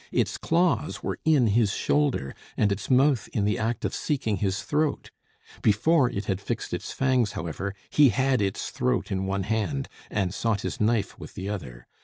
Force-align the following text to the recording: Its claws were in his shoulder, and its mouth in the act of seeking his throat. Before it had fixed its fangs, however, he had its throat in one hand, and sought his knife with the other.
Its 0.11 0.35
claws 0.39 1.03
were 1.03 1.19
in 1.25 1.45
his 1.45 1.71
shoulder, 1.71 2.33
and 2.57 2.71
its 2.71 2.89
mouth 2.89 3.29
in 3.33 3.45
the 3.45 3.59
act 3.59 3.85
of 3.85 3.93
seeking 3.93 4.37
his 4.37 4.63
throat. 4.63 5.11
Before 5.61 6.09
it 6.09 6.25
had 6.25 6.41
fixed 6.41 6.73
its 6.73 6.91
fangs, 6.91 7.33
however, 7.33 7.75
he 7.91 8.09
had 8.09 8.41
its 8.41 8.71
throat 8.71 9.11
in 9.11 9.27
one 9.27 9.43
hand, 9.43 9.87
and 10.09 10.33
sought 10.33 10.61
his 10.61 10.81
knife 10.81 11.19
with 11.19 11.35
the 11.35 11.49
other. 11.49 11.85